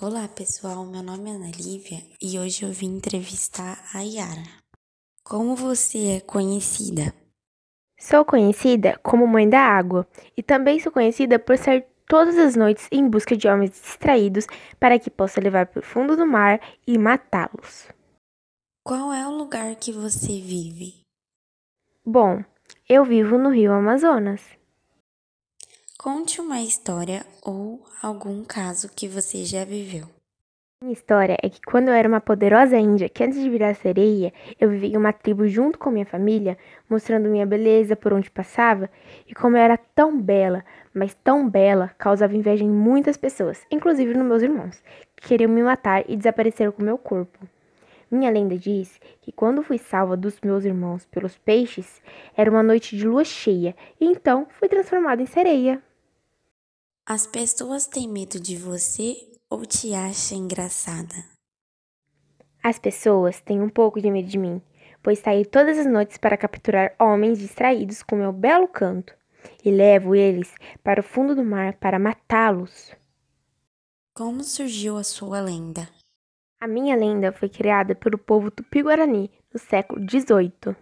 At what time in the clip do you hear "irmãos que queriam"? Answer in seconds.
44.42-45.50